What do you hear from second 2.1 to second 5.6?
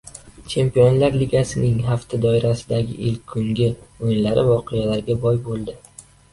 doirasidagi ilk kungi o‘yinlari voqealarga boy